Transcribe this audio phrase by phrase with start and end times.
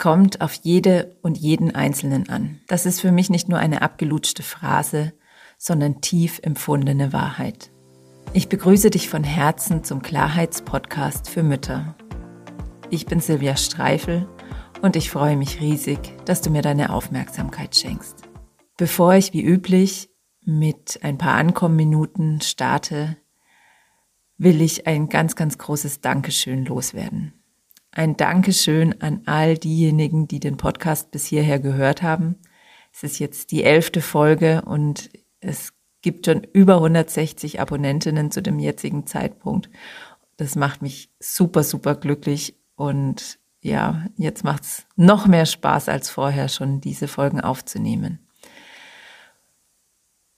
[0.00, 2.58] kommt auf jede und jeden Einzelnen an.
[2.66, 5.12] Das ist für mich nicht nur eine abgelutschte Phrase,
[5.58, 7.70] sondern tief empfundene Wahrheit.
[8.32, 11.94] Ich begrüße dich von Herzen zum Klarheitspodcast für Mütter.
[12.88, 14.26] Ich bin Silvia Streifel
[14.80, 18.22] und ich freue mich riesig, dass du mir deine Aufmerksamkeit schenkst.
[18.78, 20.08] Bevor ich wie üblich
[20.42, 23.18] mit ein paar Ankommenminuten starte,
[24.38, 27.39] will ich ein ganz, ganz großes Dankeschön loswerden.
[27.92, 32.36] Ein Dankeschön an all diejenigen, die den Podcast bis hierher gehört haben.
[32.92, 38.58] Es ist jetzt die elfte Folge und es gibt schon über 160 Abonnentinnen zu dem
[38.60, 39.70] jetzigen Zeitpunkt.
[40.36, 46.10] Das macht mich super, super glücklich und ja, jetzt macht es noch mehr Spaß als
[46.10, 48.20] vorher schon, diese Folgen aufzunehmen.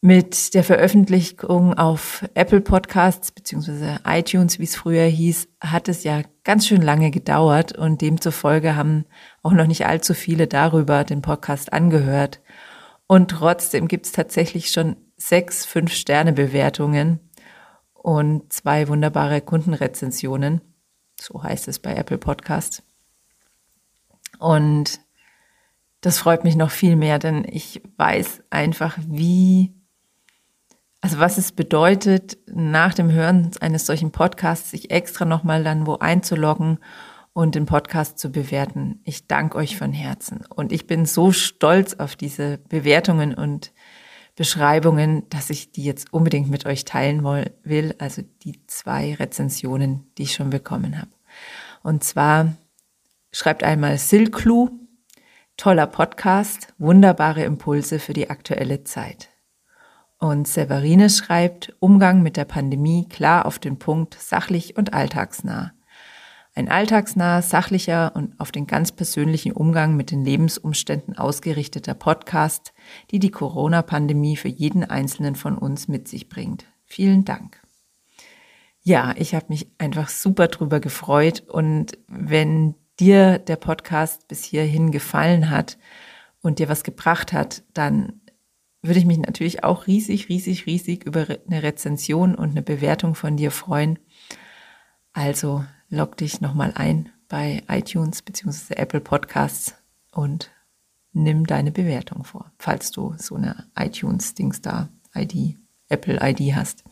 [0.04, 6.22] Mit der Veröffentlichung auf Apple Podcasts beziehungsweise iTunes, wie es früher hieß, hat es ja
[6.42, 9.04] ganz schön lange gedauert und demzufolge haben
[9.44, 12.40] auch noch nicht allzu viele darüber den Podcast angehört.
[13.06, 17.20] Und trotzdem gibt es tatsächlich schon sechs Fünf-Sterne-Bewertungen
[17.92, 20.62] und zwei wunderbare Kundenrezensionen.
[21.20, 22.82] So heißt es bei Apple Podcasts.
[24.40, 24.98] Und
[26.00, 29.80] das freut mich noch viel mehr, denn ich weiß einfach, wie
[31.02, 35.96] also was es bedeutet, nach dem Hören eines solchen Podcasts sich extra nochmal dann wo
[35.96, 36.78] einzuloggen
[37.32, 39.00] und den Podcast zu bewerten.
[39.04, 40.46] Ich danke euch von Herzen.
[40.46, 43.72] Und ich bin so stolz auf diese Bewertungen und
[44.36, 47.24] Beschreibungen, dass ich die jetzt unbedingt mit euch teilen
[47.64, 47.96] will.
[47.98, 51.10] Also die zwei Rezensionen, die ich schon bekommen habe.
[51.82, 52.54] Und zwar
[53.32, 54.70] schreibt einmal Silklu,
[55.56, 59.31] toller Podcast, wunderbare Impulse für die aktuelle Zeit.
[60.22, 65.72] Und Severine schreibt, Umgang mit der Pandemie klar auf den Punkt, sachlich und alltagsnah.
[66.54, 72.72] Ein alltagsnah, sachlicher und auf den ganz persönlichen Umgang mit den Lebensumständen ausgerichteter Podcast,
[73.10, 76.66] die die Corona-Pandemie für jeden Einzelnen von uns mit sich bringt.
[76.84, 77.60] Vielen Dank.
[78.80, 84.92] Ja, ich habe mich einfach super drüber gefreut und wenn dir der Podcast bis hierhin
[84.92, 85.78] gefallen hat
[86.42, 88.21] und dir was gebracht hat, dann
[88.82, 93.36] würde ich mich natürlich auch riesig, riesig, riesig über eine Rezension und eine Bewertung von
[93.36, 93.98] dir freuen.
[95.12, 98.74] Also log dich nochmal ein bei iTunes bzw.
[98.74, 99.74] Apple Podcasts
[100.10, 100.50] und
[101.12, 106.84] nimm deine Bewertung vor, falls du so eine iTunes-Dings da ID, Apple ID hast.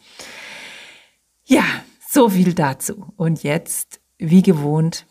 [1.45, 1.65] Ja,
[2.09, 3.13] so viel dazu.
[3.17, 5.07] Und jetzt, wie gewohnt,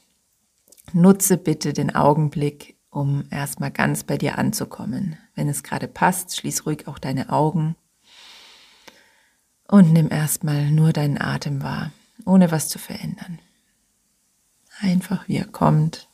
[0.94, 5.18] nutze bitte den Augenblick, um erstmal ganz bei dir anzukommen.
[5.36, 7.76] Wenn es gerade passt, schließ ruhig auch deine Augen
[9.68, 11.92] und nimm erstmal nur deinen Atem wahr,
[12.26, 13.40] ohne was zu verändern.
[14.80, 16.08] Einfach wie er kommt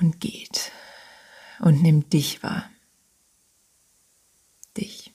[0.00, 0.72] und geht.
[1.60, 2.68] Und nimm dich wahr.
[4.76, 5.14] Dich.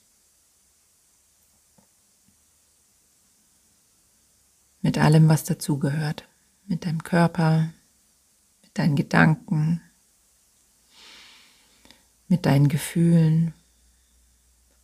[4.80, 6.26] Mit allem, was dazugehört.
[6.66, 7.72] Mit deinem Körper,
[8.74, 9.80] deinen Gedanken,
[12.28, 13.52] mit deinen Gefühlen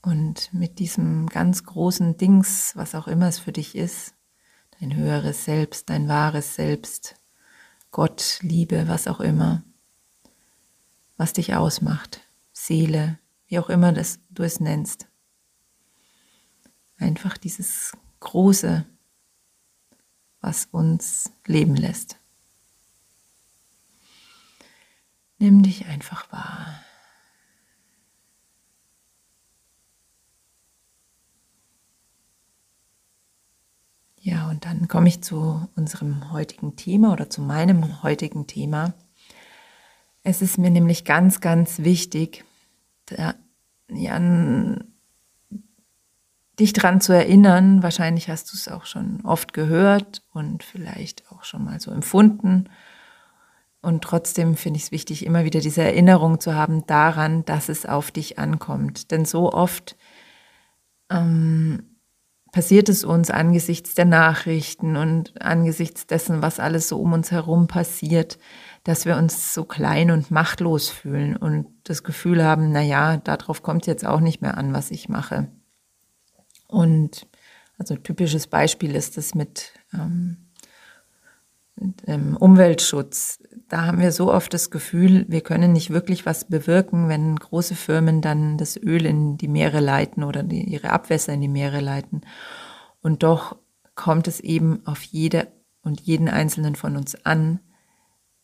[0.02, 4.14] und mit diesem ganz großen Dings, was auch immer es für dich ist,
[4.80, 7.16] dein höheres Selbst, dein wahres Selbst,
[7.90, 9.62] Gott, Liebe, was auch immer,
[11.16, 12.20] was dich ausmacht,
[12.52, 15.08] Seele, wie auch immer das, du es nennst.
[16.98, 18.84] Einfach dieses Große,
[20.40, 22.18] was uns leben lässt.
[25.38, 26.66] Nimm dich einfach wahr.
[34.20, 38.94] Ja, und dann komme ich zu unserem heutigen Thema oder zu meinem heutigen Thema.
[40.24, 42.44] Es ist mir nämlich ganz, ganz wichtig,
[43.06, 43.36] da,
[43.88, 44.18] ja,
[46.58, 47.84] dich daran zu erinnern.
[47.84, 52.68] Wahrscheinlich hast du es auch schon oft gehört und vielleicht auch schon mal so empfunden
[53.80, 57.86] und trotzdem finde ich es wichtig, immer wieder diese Erinnerung zu haben daran, dass es
[57.86, 59.10] auf dich ankommt.
[59.10, 59.96] Denn so oft
[61.10, 61.98] ähm,
[62.50, 67.68] passiert es uns angesichts der Nachrichten und angesichts dessen, was alles so um uns herum
[67.68, 68.38] passiert,
[68.82, 73.62] dass wir uns so klein und machtlos fühlen und das Gefühl haben, na ja, darauf
[73.62, 75.48] kommt jetzt auch nicht mehr an, was ich mache.
[76.66, 77.28] Und
[77.78, 80.47] also typisches Beispiel ist das mit ähm,
[82.36, 83.38] Umweltschutz.
[83.68, 87.74] Da haben wir so oft das Gefühl, wir können nicht wirklich was bewirken, wenn große
[87.74, 91.80] Firmen dann das Öl in die Meere leiten oder die, ihre Abwässer in die Meere
[91.80, 92.22] leiten.
[93.02, 93.56] Und doch
[93.94, 95.48] kommt es eben auf jede
[95.82, 97.60] und jeden einzelnen von uns an,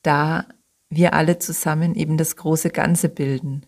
[0.02, 0.46] da
[0.88, 3.66] wir alle zusammen eben das große Ganze bilden.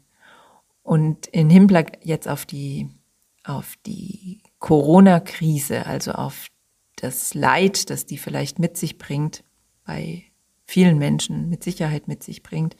[0.82, 2.88] Und in Hinblick jetzt auf die,
[3.44, 6.46] auf die Corona-Krise, also auf
[6.96, 9.44] das Leid, das die vielleicht mit sich bringt,
[9.86, 10.24] bei
[10.66, 12.76] vielen Menschen mit Sicherheit mit sich bringt,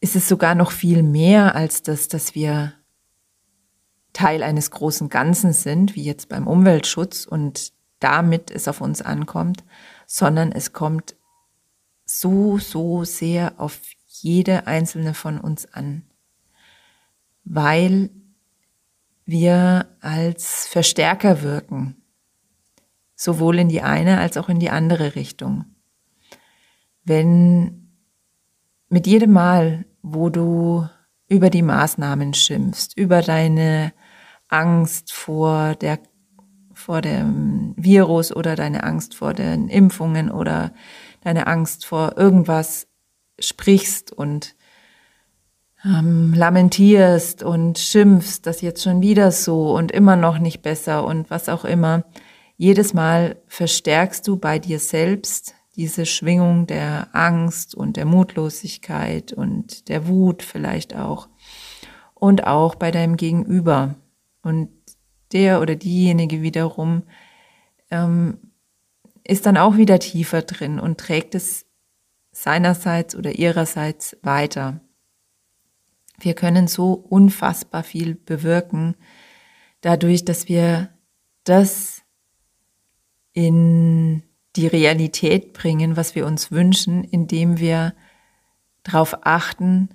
[0.00, 2.74] ist es sogar noch viel mehr als das, dass wir
[4.12, 9.64] Teil eines großen Ganzen sind, wie jetzt beim Umweltschutz und damit es auf uns ankommt,
[10.06, 11.16] sondern es kommt
[12.04, 16.04] so, so sehr auf jede einzelne von uns an,
[17.44, 18.10] weil
[19.24, 22.03] wir als Verstärker wirken,
[23.24, 25.64] sowohl in die eine als auch in die andere Richtung.
[27.04, 27.90] Wenn
[28.88, 30.86] mit jedem Mal, wo du
[31.28, 33.92] über die Maßnahmen schimpfst, über deine
[34.48, 35.98] Angst vor der
[36.74, 40.72] vor dem Virus oder deine Angst vor den Impfungen oder
[41.22, 42.88] deine Angst vor irgendwas
[43.38, 44.56] sprichst und
[45.84, 51.30] ähm, lamentierst und schimpfst, das jetzt schon wieder so und immer noch nicht besser und
[51.30, 52.04] was auch immer.
[52.56, 59.88] Jedes Mal verstärkst du bei dir selbst diese Schwingung der Angst und der Mutlosigkeit und
[59.88, 61.28] der Wut vielleicht auch.
[62.14, 63.96] Und auch bei deinem Gegenüber.
[64.42, 64.68] Und
[65.32, 67.02] der oder diejenige wiederum
[67.90, 68.38] ähm,
[69.24, 71.66] ist dann auch wieder tiefer drin und trägt es
[72.30, 74.80] seinerseits oder ihrerseits weiter.
[76.20, 78.94] Wir können so unfassbar viel bewirken,
[79.80, 80.90] dadurch, dass wir
[81.42, 82.03] das
[83.34, 84.22] in
[84.56, 87.94] die Realität bringen, was wir uns wünschen, indem wir
[88.84, 89.88] darauf achten,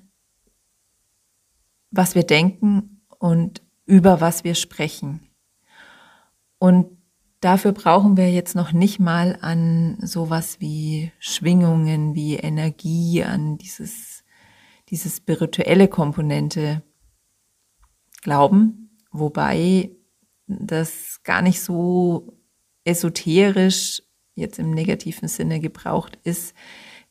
[1.89, 5.21] was wir denken und über was wir sprechen.
[6.59, 6.97] Und
[7.39, 14.25] dafür brauchen wir jetzt noch nicht mal an sowas wie Schwingungen, wie Energie, an dieses,
[14.89, 16.83] diese spirituelle Komponente
[18.21, 19.91] glauben, wobei
[20.47, 22.38] das gar nicht so
[22.89, 24.01] esoterisch
[24.35, 26.53] jetzt im negativen Sinne gebraucht ist,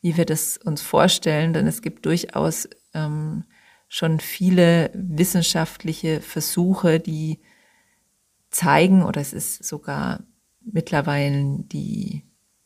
[0.01, 3.43] wie wir das uns vorstellen, denn es gibt durchaus ähm,
[3.87, 7.39] schon viele wissenschaftliche Versuche, die
[8.49, 10.23] zeigen, oder es ist sogar
[10.61, 12.23] mittlerweile die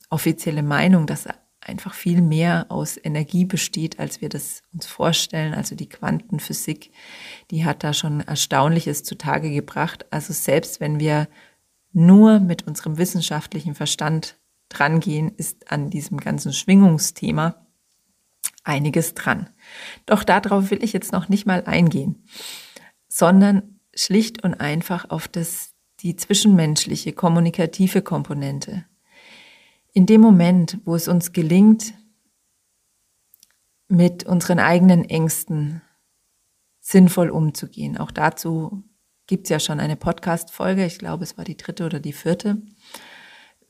[0.10, 1.27] offizielle Meinung, dass
[1.60, 5.54] einfach viel mehr aus Energie besteht, als wir das uns vorstellen.
[5.54, 6.92] Also die Quantenphysik,
[7.51, 10.06] die hat da schon Erstaunliches zutage gebracht.
[10.12, 11.27] Also selbst wenn wir
[11.93, 17.67] nur mit unserem wissenschaftlichen Verstand drangehen, ist an diesem ganzen Schwingungsthema
[18.63, 19.49] einiges dran.
[20.05, 22.27] Doch darauf will ich jetzt noch nicht mal eingehen,
[23.07, 28.85] sondern schlicht und einfach auf das, die zwischenmenschliche, kommunikative Komponente.
[29.93, 31.93] In dem Moment, wo es uns gelingt,
[33.87, 35.81] mit unseren eigenen Ängsten
[36.79, 37.97] sinnvoll umzugehen.
[37.97, 38.83] Auch dazu
[39.27, 42.61] gibt es ja schon eine Podcast-Folge, ich glaube, es war die dritte oder die vierte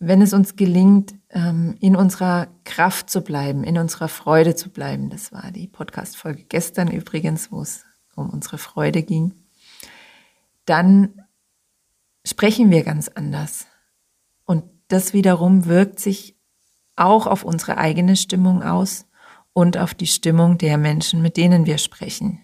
[0.08, 5.10] wenn es uns gelingt, ähm, in unserer Kraft zu bleiben, in unserer Freude zu bleiben,
[5.10, 7.86] das war die Podcast-Folge gestern übrigens, wo es
[8.16, 9.34] um unsere Freude ging,
[10.66, 11.24] dann
[12.26, 13.66] sprechen wir ganz anders.
[14.46, 16.38] Und das wiederum wirkt sich
[16.96, 19.08] auch auf unsere eigene Stimmung aus
[19.54, 22.40] und auf die Stimmung der Menschen, mit denen wir sprechen.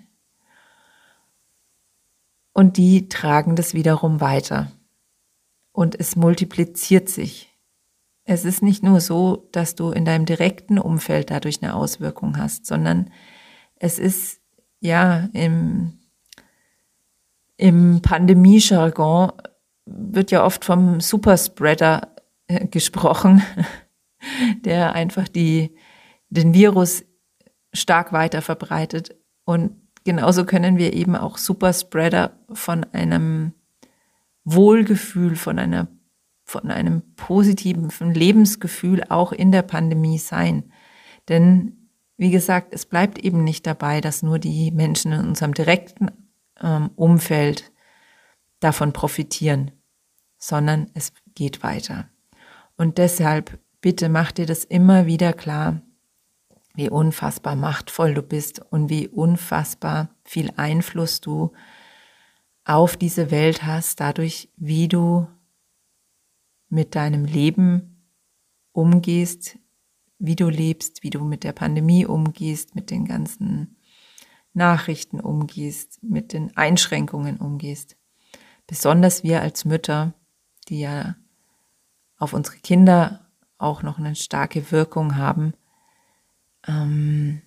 [2.59, 4.69] Und die tragen das wiederum weiter.
[5.71, 7.57] Und es multipliziert sich.
[8.25, 12.65] Es ist nicht nur so, dass du in deinem direkten Umfeld dadurch eine Auswirkung hast,
[12.65, 13.11] sondern
[13.75, 14.41] es ist
[14.81, 15.99] ja im,
[17.55, 19.31] im Pandemie-Jargon
[19.85, 22.13] wird ja oft vom Superspreader
[22.47, 23.41] äh, gesprochen,
[24.65, 25.77] der einfach die,
[26.27, 27.05] den Virus
[27.71, 29.15] stark weiter verbreitet.
[29.45, 33.53] Und genauso können wir eben auch Superspreader von einem
[34.43, 35.87] Wohlgefühl, von einer
[36.49, 40.71] von einem positiven Lebensgefühl auch in der Pandemie sein.
[41.29, 46.09] Denn, wie gesagt, es bleibt eben nicht dabei, dass nur die Menschen in unserem direkten
[46.59, 47.71] ähm, Umfeld
[48.59, 49.71] davon profitieren,
[50.37, 52.09] sondern es geht weiter.
[52.75, 55.81] Und deshalb bitte mach dir das immer wieder klar,
[56.79, 61.51] wie unfassbar machtvoll du bist und wie unfassbar viel Einfluss du
[62.63, 65.27] auf diese Welt hast, dadurch, wie du
[66.69, 68.05] mit deinem Leben
[68.71, 69.57] umgehst,
[70.19, 73.75] wie du lebst, wie du mit der Pandemie umgehst, mit den ganzen
[74.53, 77.97] Nachrichten umgehst, mit den Einschränkungen umgehst.
[78.67, 80.13] Besonders wir als Mütter,
[80.69, 81.15] die ja
[82.17, 85.53] auf unsere Kinder auch noch eine starke Wirkung haben.
[86.67, 87.41] Ähm,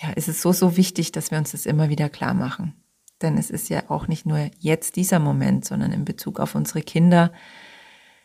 [0.00, 2.74] ja, ist es so, so wichtig, dass wir uns das immer wieder klar machen.
[3.20, 6.82] Denn es ist ja auch nicht nur jetzt dieser Moment, sondern in Bezug auf unsere
[6.82, 7.32] Kinder.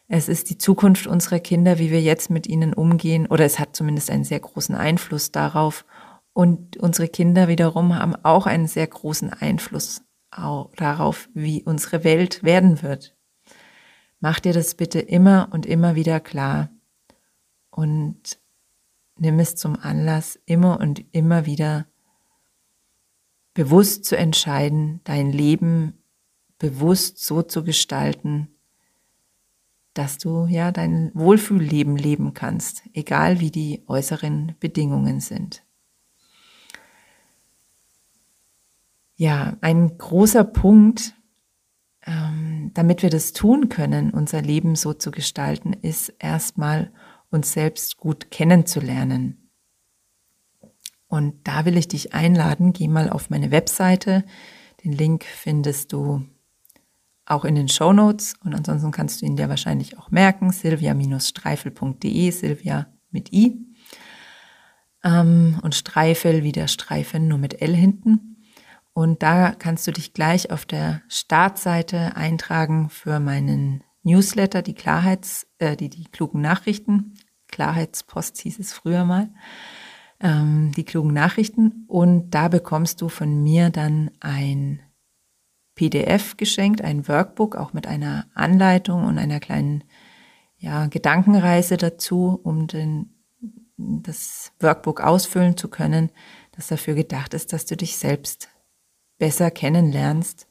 [0.08, 3.76] Es ist die Zukunft unserer Kinder, wie wir jetzt mit ihnen umgehen, oder es hat
[3.76, 5.86] zumindest einen sehr großen Einfluss darauf.
[6.34, 10.04] Und unsere Kinder wiederum haben auch einen sehr großen Einfluss
[10.76, 13.16] darauf, wie unsere Welt werden wird.
[14.20, 16.70] Mach dir das bitte immer und immer wieder klar
[17.70, 18.40] und
[19.18, 21.86] nimm es zum Anlass, immer und immer wieder
[23.54, 25.94] bewusst zu entscheiden, dein Leben
[26.58, 28.48] bewusst so zu gestalten,
[29.94, 35.64] dass du ja dein Wohlfühlleben leben kannst, egal wie die äußeren Bedingungen sind.
[39.16, 41.14] Ja, ein großer Punkt,
[42.06, 46.92] ähm, damit wir das tun können, unser Leben so zu gestalten, ist erstmal
[47.34, 49.50] uns selbst gut kennenzulernen.
[51.08, 54.24] Und da will ich dich einladen, geh mal auf meine Webseite.
[54.84, 56.26] Den Link findest du
[57.26, 62.32] auch in den Show Notes und ansonsten kannst du ihn dir wahrscheinlich auch merken, silvia-streifel.de,
[62.32, 63.66] Silvia mit i
[65.04, 68.38] ähm, und Streifel wie der Streifen nur mit L hinten.
[68.94, 75.48] Und da kannst du dich gleich auf der Startseite eintragen für meinen Newsletter, die Klarheits,
[75.58, 77.14] äh, die, die klugen Nachrichten.
[77.54, 79.30] Klarheitspost hieß es früher mal
[80.20, 81.86] ähm, die klugen Nachrichten.
[81.88, 84.82] Und da bekommst du von mir dann ein
[85.76, 89.84] PDF geschenkt, ein Workbook, auch mit einer Anleitung und einer kleinen
[90.58, 93.14] ja, Gedankenreise dazu, um den,
[93.78, 96.10] das Workbook ausfüllen zu können,
[96.54, 98.50] das dafür gedacht ist, dass du dich selbst
[99.20, 100.48] besser kennenlernst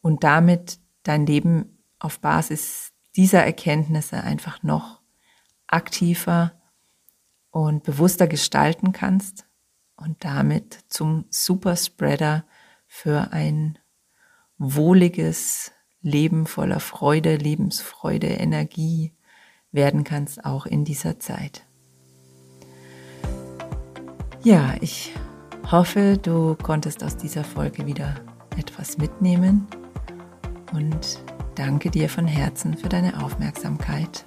[0.00, 5.03] und damit dein Leben auf Basis dieser Erkenntnisse einfach noch
[5.66, 6.52] aktiver
[7.50, 9.46] und bewusster gestalten kannst
[9.96, 12.44] und damit zum Superspreader
[12.86, 13.78] für ein
[14.58, 19.14] wohliges Leben voller Freude, Lebensfreude, Energie
[19.72, 21.66] werden kannst, auch in dieser Zeit.
[24.42, 25.14] Ja, ich
[25.70, 28.14] hoffe, du konntest aus dieser Folge wieder
[28.56, 29.66] etwas mitnehmen
[30.72, 31.18] und
[31.54, 34.24] danke dir von Herzen für deine Aufmerksamkeit.